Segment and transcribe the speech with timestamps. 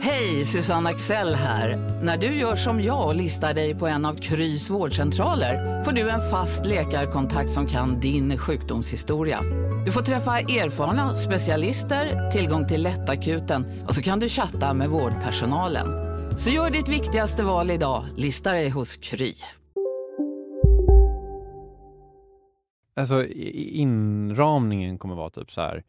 [0.00, 1.76] Hej, Susanne Axel här.
[2.02, 6.10] När du gör som jag och listar dig på en av Krys vårdcentraler får du
[6.10, 9.42] en fast läkarkontakt som kan din sjukdomshistoria.
[9.86, 15.86] Du får träffa erfarna specialister, tillgång till lättakuten och så kan du chatta med vårdpersonalen.
[16.38, 19.32] Så gör ditt viktigaste val idag, lista dig hos Kry.
[22.96, 25.82] Alltså inramningen kommer vara typ så här.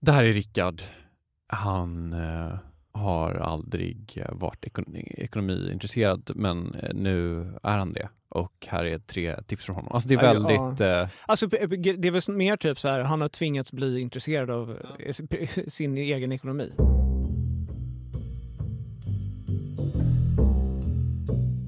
[0.00, 0.82] Det här är Rickard.
[1.48, 2.58] Han eh,
[2.94, 8.08] har aldrig varit ekonomi, ekonomiintresserad men eh, nu är han det.
[8.28, 9.92] Och här är tre tips från honom.
[9.92, 10.80] Alltså det är väldigt...
[10.80, 11.02] Ja.
[11.02, 11.08] Eh...
[11.26, 11.62] Alltså det
[12.08, 15.12] är väl mer typ så här, han har tvingats bli intresserad av ja.
[15.68, 16.72] sin egen ekonomi.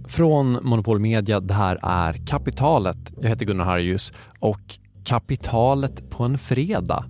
[0.09, 3.15] Från Monopol Media, det här är Kapitalet.
[3.21, 4.61] Jag heter Gunnar Harjus och
[5.05, 7.05] Kapitalet på en fredag.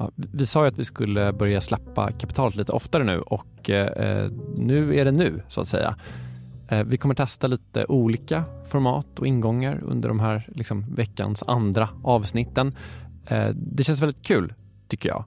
[0.00, 4.30] Ja, vi sa ju att vi skulle börja släppa kapitalet lite oftare nu och eh,
[4.56, 5.96] nu är det nu så att säga.
[6.68, 11.88] Eh, vi kommer testa lite olika format och ingångar under de här liksom, veckans andra
[12.02, 12.76] avsnitten.
[13.26, 14.54] Eh, det känns väldigt kul
[14.88, 15.24] tycker jag.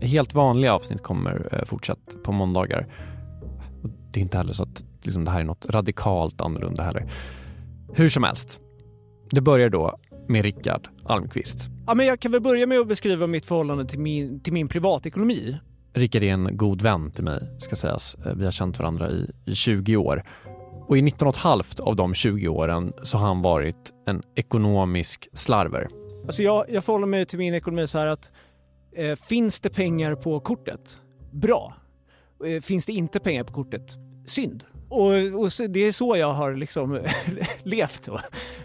[0.00, 2.86] Helt vanliga avsnitt kommer eh, fortsatt på måndagar.
[4.10, 7.10] Det är inte heller så att liksom, det här är något radikalt annorlunda heller.
[7.94, 8.60] Hur som helst.
[9.30, 9.98] Det börjar då
[10.32, 11.68] med Rickard Almqvist.
[11.86, 14.68] Ja, men jag kan väl börja med att beskriva mitt förhållande till min, till min
[14.68, 15.58] privatekonomi.
[15.94, 18.16] Rickard är en god vän till mig, ska sägas.
[18.36, 20.22] Vi har känt varandra i, i 20 år.
[20.86, 24.22] Och i 19 och ett halvt av de 20 åren så har han varit en
[24.34, 25.88] ekonomisk slarver.
[26.24, 28.32] Alltså jag, jag förhåller mig till min ekonomi så här att
[28.96, 31.00] eh, finns det pengar på kortet?
[31.32, 31.74] Bra.
[32.46, 33.96] Eh, finns det inte pengar på kortet?
[34.26, 34.64] Synd.
[34.92, 37.00] Och, och det är så jag har liksom
[37.62, 38.08] levt.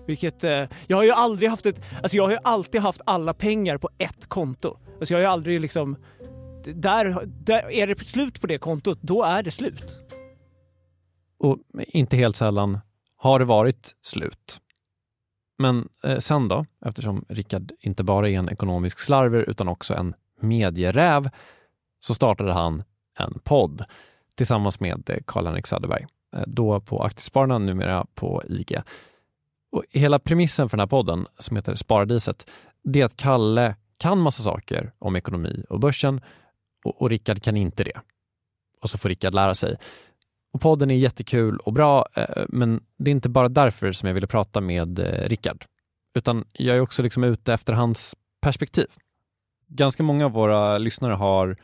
[0.05, 3.33] Vilket, eh, jag har ju aldrig haft ett, alltså jag har ju alltid haft alla
[3.33, 4.77] pengar på ett konto.
[4.99, 5.95] Alltså jag har ju aldrig liksom,
[6.63, 9.97] där, där är det slut på det kontot, då är det slut.
[11.39, 12.79] Och inte helt sällan
[13.17, 14.59] har det varit slut.
[15.57, 20.13] Men eh, sen då, eftersom Rickard inte bara är en ekonomisk slarver utan också en
[20.41, 21.29] medieräv,
[21.99, 22.83] så startade han
[23.19, 23.85] en podd
[24.35, 26.05] tillsammans med eh, Karl-Henrik Söderberg.
[26.35, 28.77] Eh, då på Aktiespararna, numera på IG.
[29.71, 32.49] Och hela premissen för den här podden, som heter Sparadiset,
[32.83, 36.21] det är att Kalle kan massa saker om ekonomi och börsen
[36.85, 38.01] och, och Rickard kan inte det.
[38.81, 39.77] Och så får Rickard lära sig.
[40.53, 44.13] Och podden är jättekul och bra, eh, men det är inte bara därför som jag
[44.13, 45.65] ville prata med eh, Rickard.
[46.15, 48.87] Utan jag är också liksom ute efter hans perspektiv.
[49.67, 51.57] Ganska många av våra lyssnare har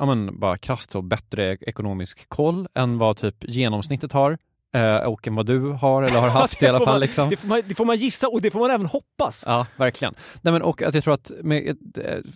[0.00, 4.38] ja, men bara krasst och bättre ekonomisk koll än vad typ genomsnittet har
[4.74, 6.86] eh, och än vad du har eller har haft i alla fall.
[6.86, 7.28] Man, liksom.
[7.28, 9.44] det, får man, det, får man, gissa och det får man även hoppas.
[9.46, 10.14] Ja, verkligen.
[10.42, 11.76] Nej, men, och att jag tror att med,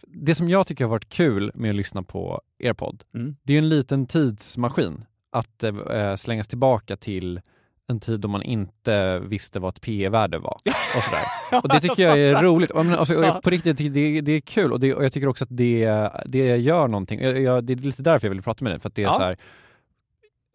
[0.05, 3.37] det som jag tycker har varit kul med att lyssna på er podd, mm.
[3.43, 7.41] det är en liten tidsmaskin att eh, slängas tillbaka till
[7.91, 10.61] en tid då man inte visste vad ett PE-värde var.
[10.97, 11.25] Och, sådär.
[11.63, 12.71] och det tycker jag är roligt.
[12.71, 16.11] Alltså, på riktigt, det, det är kul och, det, och jag tycker också att det,
[16.27, 17.21] det gör någonting.
[17.21, 19.07] Jag, jag, det är lite därför jag vill prata med dig, för att det är
[19.07, 19.13] ja.
[19.13, 19.37] så här,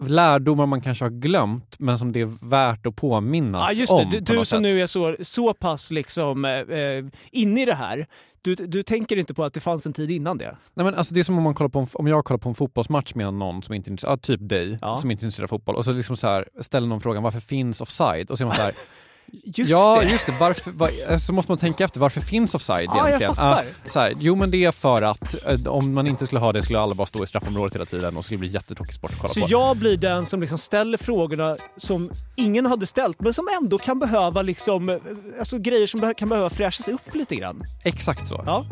[0.04, 4.04] lärdomar man kanske har glömt men som det är värt att påminnas ja, just det.
[4.04, 4.10] om.
[4.10, 8.08] Du, du som nu är så, så pass liksom eh, eh, inne i det här,
[8.42, 10.58] du, du tänker inte på att det fanns en tid innan det?
[10.74, 12.50] Nej, men alltså det är som om, man kollar på en, om jag kollar på
[12.50, 14.96] en fotbollsmatch med någon som inte är intresserad, typ dig, ja.
[14.96, 17.40] som inte är intresserad av fotboll och så liksom så här, ställer någon frågan varför
[17.40, 18.32] finns offside?
[18.32, 18.74] Och så är man så här
[19.44, 20.10] Just ja, det.
[20.12, 20.34] just det.
[20.40, 23.34] Varför, var, så måste man tänka efter, varför finns offside ja, egentligen?
[23.38, 26.54] Ah, så här, jo, men det är för att eh, om man inte skulle ha
[26.54, 29.18] det skulle alla bara stå i straffområdet hela tiden och skulle bli jättetråkig sport att
[29.18, 29.48] kolla så på.
[29.48, 33.78] Så jag blir den som liksom ställer frågorna som ingen hade ställt, men som ändå
[33.78, 34.96] kan behöva liksom, eh,
[35.40, 37.64] alltså grejer som kan behöva fräschas upp lite grann.
[37.84, 38.44] Exakt så.
[38.46, 38.66] Ja.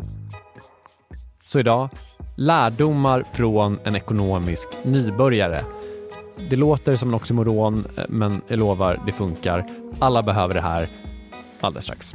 [1.44, 1.88] Så idag,
[2.36, 5.64] lärdomar från en ekonomisk nybörjare.
[6.50, 9.66] Det låter som en oxymoron, eh, men jag lovar, det funkar.
[9.98, 10.88] Alla behöver det här
[11.60, 12.14] alldeles strax.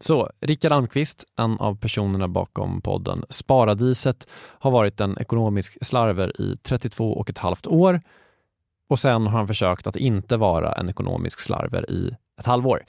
[0.00, 6.56] Så, Rickard Almqvist, en av personerna bakom podden Sparadiset, har varit en ekonomisk slarver i
[6.62, 8.00] 32 och ett halvt år
[8.88, 12.84] och sen har han försökt att inte vara en ekonomisk slarver i ett halvår.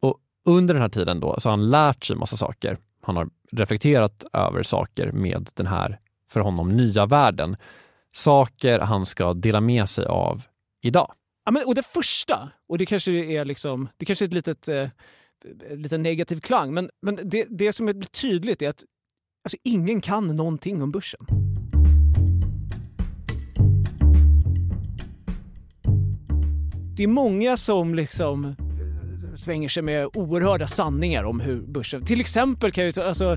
[0.00, 2.78] Och under den här tiden då så har han lärt sig massa saker.
[3.02, 6.00] Han har reflekterat över saker med den här,
[6.30, 7.56] för honom, nya världen.
[8.12, 10.42] Saker han ska dela med sig av
[10.82, 11.12] idag.
[11.44, 14.68] Ja, men, och det första, och det kanske är liksom, det kanske är ett litet,
[14.68, 14.88] eh,
[15.70, 18.84] lite negativ klang, men, men det, det som är tydligt är att
[19.44, 21.26] alltså, ingen kan någonting om börsen.
[26.96, 32.04] Det är många som liksom eh, svänger sig med oerhörda sanningar om hur börsen...
[32.04, 33.36] Till exempel kan jag ju alltså,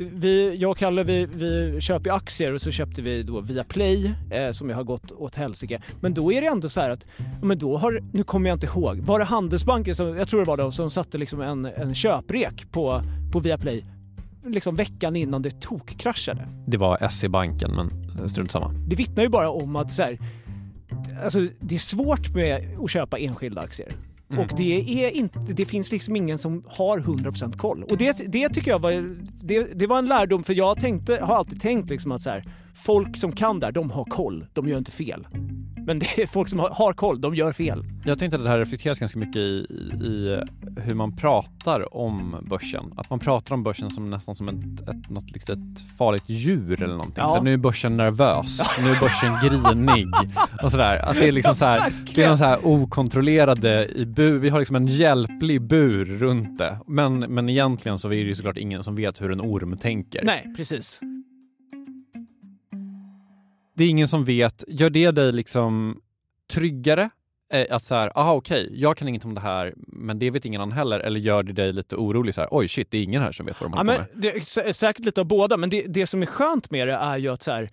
[0.00, 4.14] vi, jag och Kalle vi, vi köper aktier och så köpte vi då via Play
[4.30, 5.82] eh, som ju har gått åt helsike.
[6.00, 7.06] Men då är det ändå så här att,
[7.42, 10.46] men då har, nu kommer jag inte ihåg, var det Handelsbanken som, jag tror det
[10.46, 13.02] var då, som satte liksom en, en köprek på,
[13.32, 13.84] på Viaplay
[14.46, 16.48] liksom veckan innan det tokkraschade.
[16.66, 18.68] Det var SE-banken, men eh, strunt samma.
[18.86, 20.18] Det vittnar ju bara om att så här,
[21.24, 23.88] alltså, det är svårt med att köpa enskilda aktier.
[24.30, 24.44] Mm.
[24.44, 27.82] Och det, är inte, det finns liksom ingen som har 100% koll.
[27.82, 31.36] Och det, det tycker jag var, det, det var en lärdom för jag tänkte, har
[31.36, 32.44] alltid tänkt liksom att så här,
[32.78, 35.26] folk som kan där, de har koll, de gör inte fel.
[35.88, 37.84] Men det är folk som har, har koll, de gör fel.
[38.04, 39.66] Jag tänkte att det här reflekteras ganska mycket i,
[40.02, 40.40] i,
[40.76, 42.92] hur man pratar om börsen.
[42.96, 45.58] Att man pratar om börsen som nästan som ett, ett, något litet
[45.98, 47.14] farligt djur eller någonting.
[47.16, 47.34] Ja.
[47.36, 50.08] Så nu är börsen nervös, nu är börsen grinig
[50.62, 50.98] och sådär.
[50.98, 54.38] Att det är liksom så här, det är någon så här okontrollerade i bur.
[54.38, 56.78] Vi har liksom en hjälplig bur runt det.
[56.86, 60.24] Men, men egentligen så är det ju såklart ingen som vet hur en orm tänker.
[60.24, 61.00] Nej, precis.
[63.78, 64.64] Det är ingen som vet.
[64.68, 66.00] Gör det dig liksom
[66.52, 67.10] tryggare?
[67.52, 70.44] Eh, Att så här, aha okej, jag kan inget om det här, men det vet
[70.44, 71.00] ingen annan heller.
[71.00, 73.46] Eller gör det dig lite orolig så här, oj shit, det är ingen här som
[73.46, 75.70] vet vad de Ja, håller på men det är sä- säkert lite av båda, men
[75.70, 77.70] det, det som är skönt med det är ju att så här,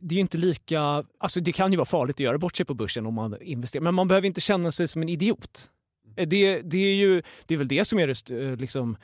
[0.00, 1.04] det är inte lika...
[1.18, 3.82] Alltså det kan ju vara farligt att göra bort sig på börsen om man investerar,
[3.82, 5.70] men man behöver inte känna sig som en idiot.
[6.16, 8.96] Eh, Det, det, är ju, det är väl det som är det, eh, liksom,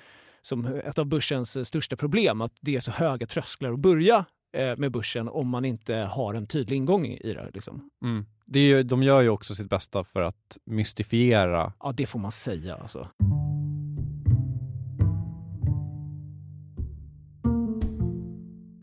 [0.43, 4.93] som ett av börsens största problem, att det är så höga trösklar att börja med
[4.93, 7.50] börsen om man inte har en tydlig ingång i det.
[7.55, 7.91] Liksom.
[8.02, 8.26] Mm.
[8.47, 11.73] Det är ju, de gör ju också sitt bästa för att mystifiera.
[11.80, 13.09] Ja, det får man säga alltså.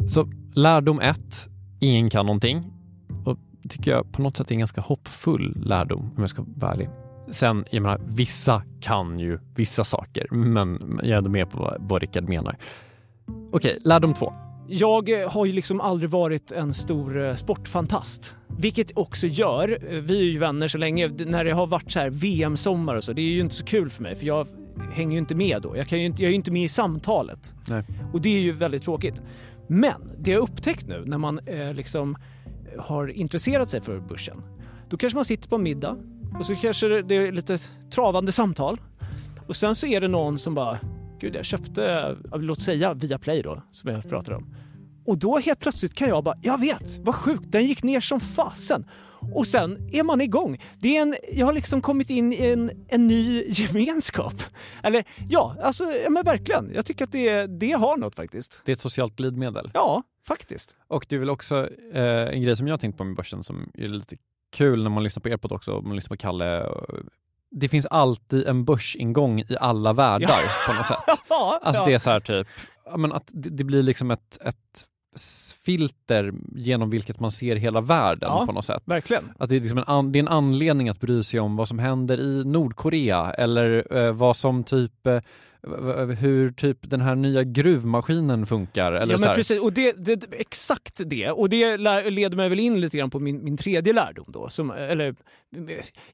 [0.09, 2.71] Så lärdom ett, ingen kan någonting.
[3.25, 6.45] Och det tycker jag på något sätt är en ganska hoppfull lärdom, om jag ska
[6.55, 6.89] vara ärlig.
[7.31, 11.77] Sen, jag menar, vissa kan ju vissa saker, men jag är ändå med på vad,
[11.79, 12.57] vad Rickard menar.
[13.51, 14.33] Okej, lärdom två.
[14.69, 18.36] Jag eh, har ju liksom aldrig varit en stor eh, sportfantast.
[18.47, 22.00] Vilket också gör, eh, vi är ju vänner så länge, när det har varit så
[22.00, 24.47] här VM-sommar och så, det är ju inte så kul för mig för jag
[24.91, 25.77] hänger ju inte med då.
[25.77, 27.55] Jag, kan ju inte, jag är ju inte med i samtalet.
[27.67, 27.83] Nej.
[28.13, 29.21] Och det är ju väldigt tråkigt.
[29.67, 32.17] Men det jag upptäckt nu när man eh, liksom
[32.79, 34.41] har intresserat sig för börsen,
[34.89, 35.97] då kanske man sitter på en middag
[36.39, 37.57] och så kanske det är lite
[37.89, 38.81] travande samtal.
[39.47, 40.79] Och sen så är det någon som bara,
[41.19, 44.55] gud jag köpte, låt säga Viaplay då, som jag pratar om.
[45.05, 48.19] Och då helt plötsligt kan jag bara, jag vet, vad sjukt, den gick ner som
[48.19, 48.86] fasen.
[49.33, 50.62] Och sen är man igång.
[50.79, 54.33] Det är en, jag har liksom kommit in i en, en ny gemenskap.
[54.83, 56.71] Eller ja, alltså ja, men verkligen.
[56.74, 58.62] Jag tycker att det, det har något faktiskt.
[58.65, 59.71] Det är ett socialt glidmedel.
[59.74, 60.75] Ja, faktiskt.
[60.88, 63.43] Och det är väl också eh, en grej som jag har tänkt på med börsen
[63.43, 64.15] som är lite
[64.51, 66.65] kul när man lyssnar på er podd också, man lyssnar på Kalle.
[67.51, 70.98] Det finns alltid en börsingång i alla världar på något sätt.
[71.30, 71.86] Ja, Alltså ja.
[71.88, 72.48] det är så här typ,
[72.86, 74.86] ja, men att det, det blir liksom ett, ett
[75.66, 78.46] filter genom vilket man ser hela världen Ja.
[78.46, 78.82] på något sätt.
[78.86, 79.24] Verkligen.
[79.39, 81.68] Att det är, liksom en, an, det är en anledning att bry sig om vad
[81.68, 85.20] som händer i Nordkorea eller eh, vad som typ eh,
[86.19, 88.91] hur typ den här nya gruvmaskinen funkar.
[88.91, 89.62] Eller ja, men precis.
[89.62, 91.31] Och det, det, exakt det.
[91.31, 91.77] Och det
[92.09, 94.50] leder mig väl in lite grann på min, min tredje lärdom då.
[94.50, 95.15] Som, eller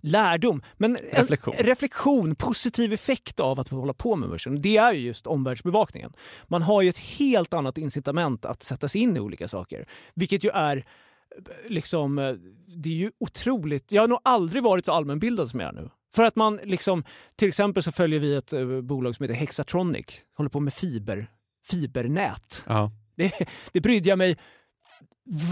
[0.02, 1.54] lärdom, men Reflektion.
[1.58, 4.62] En, reflektion, positiv effekt av att hålla på med börsen.
[4.62, 6.14] Det är ju just omvärldsbevakningen.
[6.48, 9.86] Man har ju ett helt annat incitament att sätta sig in i olika saker.
[10.14, 10.84] Vilket ju är
[11.68, 12.16] liksom,
[12.76, 13.92] det är ju otroligt.
[13.92, 15.90] Jag har nog aldrig varit så allmänbildad som jag är nu.
[16.16, 17.04] För att man liksom,
[17.36, 20.06] till exempel så följer vi ett eh, bolag som heter Hexatronic,
[20.38, 21.28] håller på med fiber,
[21.66, 22.64] fibernät.
[22.68, 22.92] Ja.
[23.16, 23.34] Det,
[23.72, 24.38] det brydde jag mig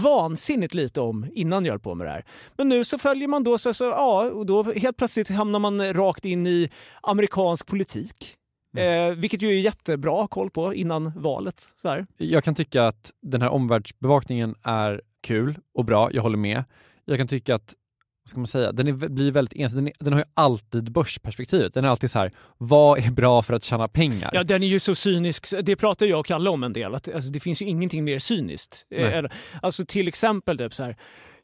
[0.02, 2.24] vansinnigt lite om innan jag höll på med det här.
[2.56, 5.94] Men nu så följer man då, så, så, ja, och då helt plötsligt hamnar man
[5.94, 6.70] rakt in i
[7.02, 8.36] amerikansk politik.
[8.76, 11.68] Eh, vilket ju är jättebra koll på innan valet.
[11.76, 12.06] Så här.
[12.16, 16.64] Jag kan tycka att den här omvärldsbevakningen är kul och bra, jag håller med.
[17.04, 17.74] Jag kan tycka att
[18.24, 19.84] vad ska man säga, den är, blir väldigt ensidig.
[19.84, 21.74] Den, den har ju alltid börsperspektivet.
[21.74, 24.30] Den är alltid så här, vad är bra för att tjäna pengar?
[24.32, 25.46] Ja, den är ju så cynisk.
[25.62, 26.94] Det pratar jag och Kalle om en del.
[26.94, 28.86] Att, alltså, det finns ju ingenting mer cyniskt.
[28.90, 29.30] Eh, Nej.
[29.62, 30.96] alltså till exempel typ så här.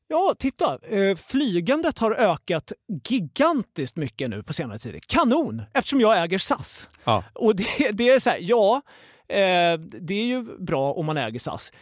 [0.09, 0.79] Ja, titta.
[0.83, 2.73] Eh, flygandet har ökat
[3.09, 5.07] gigantiskt mycket nu på senare tid.
[5.07, 5.63] Kanon!
[5.75, 6.91] Eftersom jag äger SAS.
[7.05, 7.25] Ja.
[7.35, 8.83] Och det, det är så här, ja,
[9.29, 11.73] eh, det är ju bra om man äger SAS.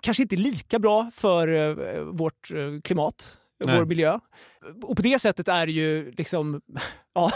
[0.00, 1.74] Kanske inte lika bra för
[2.12, 2.50] vårt
[2.84, 3.78] klimat, Nej.
[3.78, 4.18] vår miljö.
[4.82, 6.60] Och på det sättet är det ju liksom,
[7.14, 7.30] ja,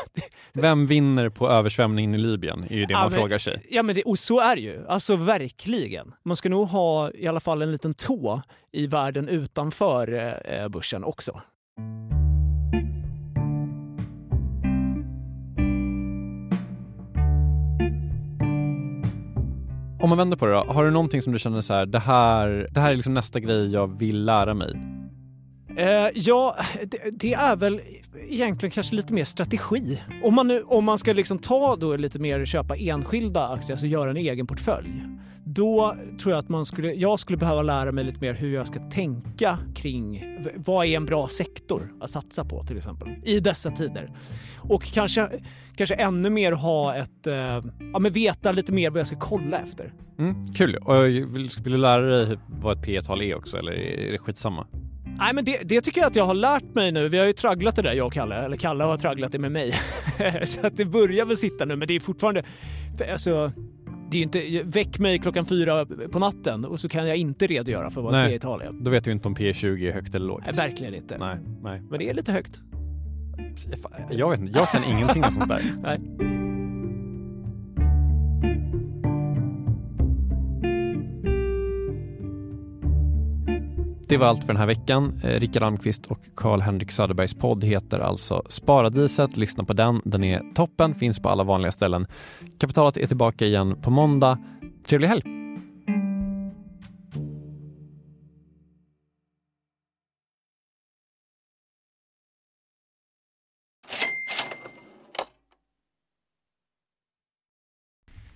[0.52, 2.64] Vem vinner på översvämningen i Libyen?
[2.70, 3.62] är ju det Ja, man men- frågar sig.
[3.70, 4.86] Ja, men det, och så är det ju.
[4.88, 6.14] Alltså verkligen.
[6.24, 11.04] Man ska nog ha i alla fall en liten tå i världen utanför eh, börsen
[11.04, 11.40] också.
[20.00, 21.98] Om man vänder på det då, har du någonting som du känner så här, det
[21.98, 24.97] här, det här är liksom nästa grej jag vill lära mig?
[25.78, 27.80] Eh, ja, det, det är väl
[28.28, 30.02] egentligen kanske lite mer strategi.
[30.22, 33.86] Om man, nu, om man ska liksom ta då lite mer köpa enskilda aktier, alltså
[33.86, 35.02] göra en egen portfölj.
[35.44, 38.66] Då tror jag att man skulle, jag skulle behöva lära mig lite mer hur jag
[38.66, 40.24] ska tänka kring
[40.56, 44.10] vad är en bra sektor att satsa på till exempel i dessa tider.
[44.56, 45.28] Och kanske,
[45.76, 49.58] kanske ännu mer ha ett, eh, ja men veta lite mer vad jag ska kolla
[49.58, 49.92] efter.
[50.18, 50.76] Mm, kul.
[50.76, 54.18] Och vill, vill du lära dig vad ett P tal är också eller är det
[54.18, 54.66] skitsamma?
[55.18, 57.08] Nej, men det, det tycker jag att jag har lärt mig nu.
[57.08, 58.34] Vi har ju tragglat det där, jag och Kalle.
[58.34, 59.74] Eller Kalle har tragglat det med mig.
[60.44, 62.42] så att det börjar väl sitta nu, men det är fortfarande...
[63.12, 63.52] Alltså,
[64.10, 64.62] det är ju inte...
[64.64, 68.22] Väck mig klockan fyra på natten och så kan jag inte redogöra för vad Nej.
[68.22, 68.84] det är i Italien.
[68.84, 70.42] Då vet du inte om P20 är högt eller lågt.
[70.46, 71.18] Nej, verkligen inte.
[71.18, 71.82] Nej, nej.
[71.90, 72.60] Men det är lite högt.
[74.10, 75.74] Jag vet inte, jag kan ingenting om sånt där.
[75.82, 76.47] Nej.
[84.08, 85.20] Det var allt för den här veckan.
[85.24, 89.36] Eh, Rickard Almqvist och Karl-Henrik Söderbergs podd heter alltså Sparadiset.
[89.36, 90.00] Lyssna på den.
[90.04, 92.06] Den är toppen, finns på alla vanliga ställen.
[92.58, 94.38] Kapitalet är tillbaka igen på måndag.
[94.86, 95.37] Trevlig helg!